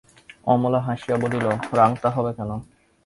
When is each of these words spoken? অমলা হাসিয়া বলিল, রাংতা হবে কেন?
অমলা 0.47 0.79
হাসিয়া 0.79 1.17
বলিল, 1.17 1.45
রাংতা 1.73 2.09
হবে 2.09 2.31
কেন? 2.33 2.51